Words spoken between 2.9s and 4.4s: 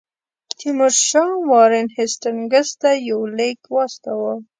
یو لیک واستاوه.